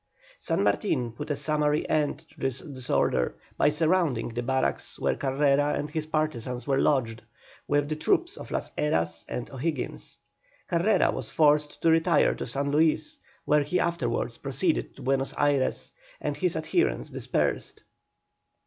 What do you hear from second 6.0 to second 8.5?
partisans were lodged, with the troops of